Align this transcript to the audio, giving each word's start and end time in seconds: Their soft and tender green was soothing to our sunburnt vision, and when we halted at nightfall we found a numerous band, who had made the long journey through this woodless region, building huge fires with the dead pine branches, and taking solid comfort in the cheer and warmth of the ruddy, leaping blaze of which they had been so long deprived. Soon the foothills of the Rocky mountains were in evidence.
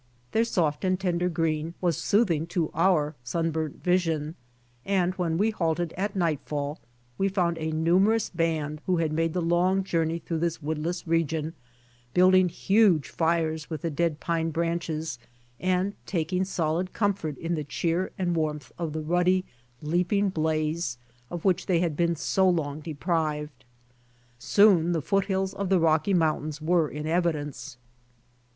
Their 0.31 0.45
soft 0.45 0.83
and 0.83 0.99
tender 0.99 1.29
green 1.29 1.75
was 1.79 1.95
soothing 1.95 2.47
to 2.47 2.71
our 2.73 3.13
sunburnt 3.23 3.83
vision, 3.83 4.33
and 4.83 5.13
when 5.13 5.37
we 5.37 5.51
halted 5.51 5.93
at 5.93 6.15
nightfall 6.15 6.79
we 7.19 7.29
found 7.29 7.59
a 7.59 7.71
numerous 7.71 8.27
band, 8.31 8.81
who 8.87 8.97
had 8.97 9.13
made 9.13 9.33
the 9.33 9.43
long 9.43 9.83
journey 9.83 10.17
through 10.17 10.39
this 10.39 10.59
woodless 10.59 11.05
region, 11.07 11.53
building 12.15 12.49
huge 12.49 13.09
fires 13.09 13.69
with 13.69 13.83
the 13.83 13.91
dead 13.91 14.19
pine 14.19 14.49
branches, 14.49 15.19
and 15.59 15.93
taking 16.07 16.45
solid 16.45 16.93
comfort 16.93 17.37
in 17.37 17.53
the 17.53 17.63
cheer 17.63 18.09
and 18.17 18.35
warmth 18.35 18.71
of 18.79 18.93
the 18.93 19.03
ruddy, 19.03 19.45
leaping 19.83 20.29
blaze 20.29 20.97
of 21.29 21.45
which 21.45 21.67
they 21.67 21.77
had 21.79 21.95
been 21.95 22.15
so 22.15 22.49
long 22.49 22.79
deprived. 22.79 23.65
Soon 24.39 24.93
the 24.93 25.01
foothills 25.03 25.53
of 25.53 25.69
the 25.69 25.79
Rocky 25.79 26.15
mountains 26.15 26.59
were 26.59 26.89
in 26.89 27.05
evidence. 27.05 27.77